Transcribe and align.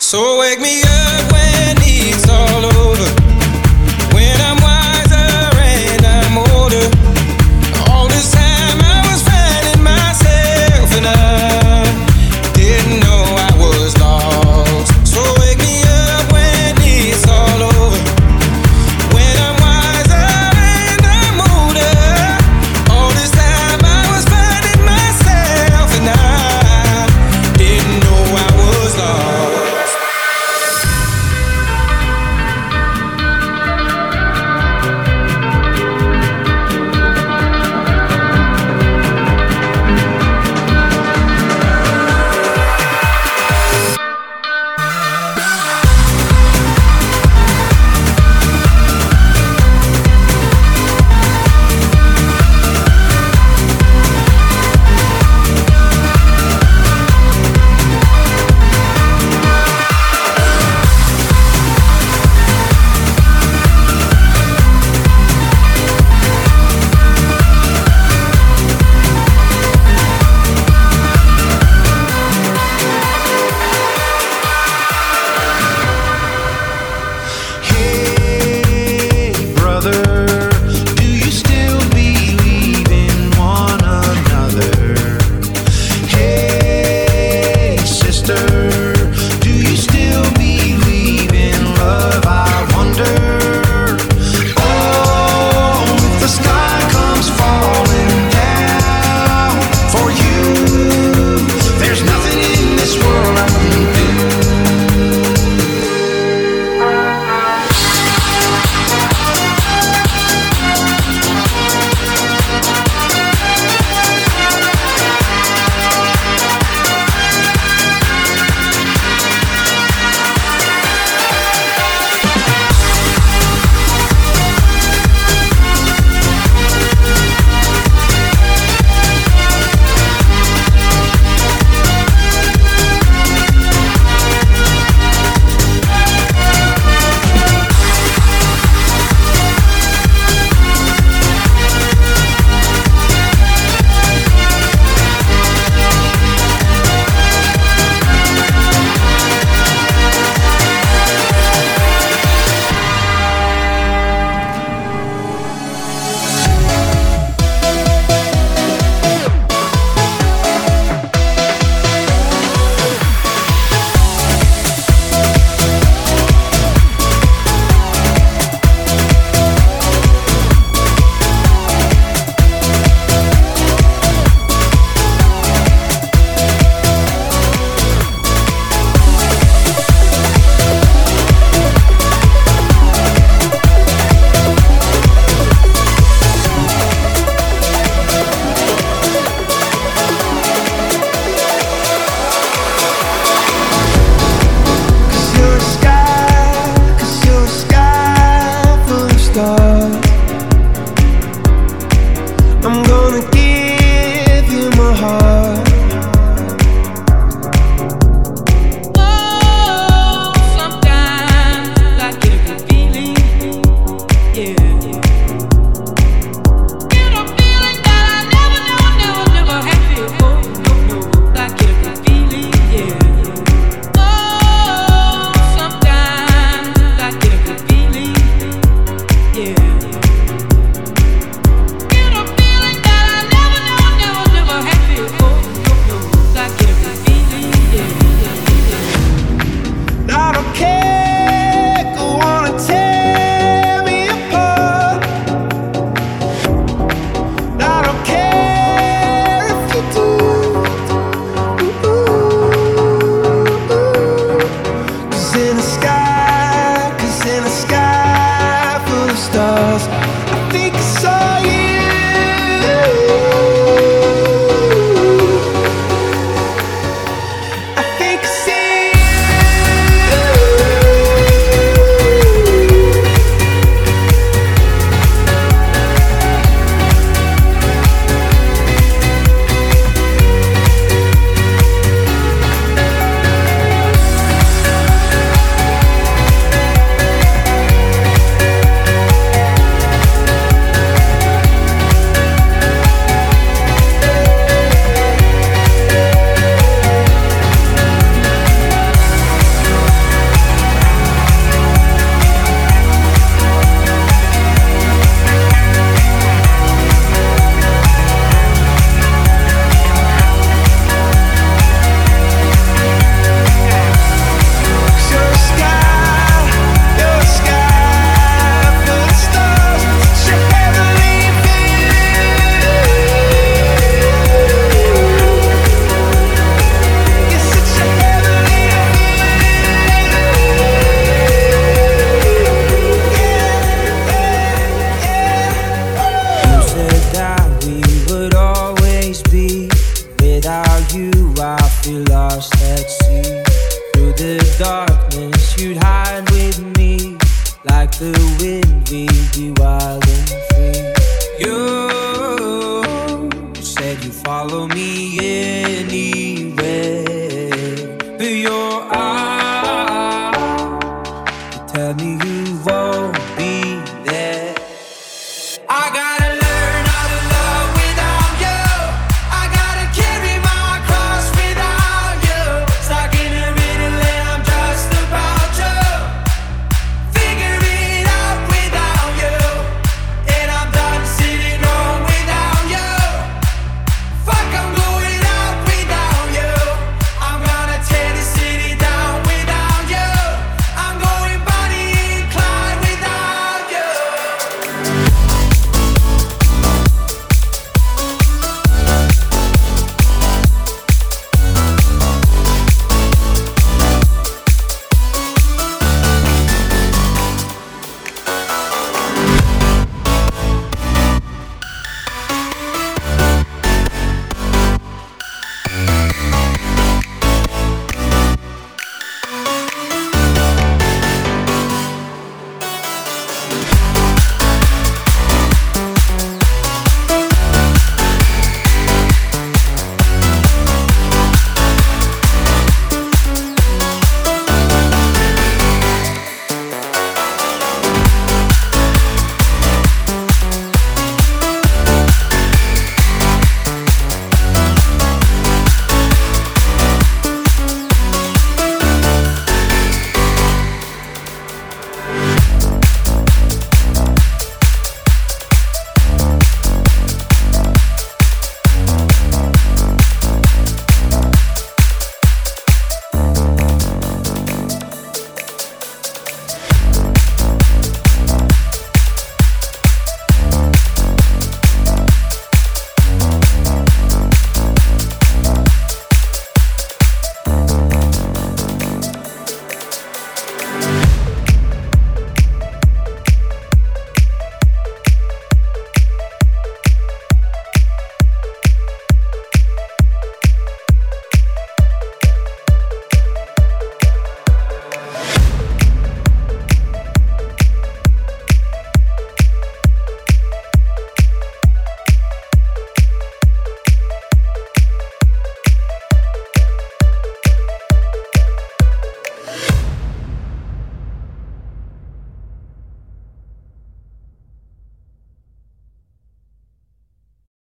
So 0.00 0.38
wake 0.38 0.60
me 0.60 0.82
up 0.82 1.35